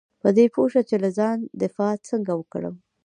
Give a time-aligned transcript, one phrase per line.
[0.21, 2.75] په دې پوه شه چې له ځان دفاع څنګه وکړم.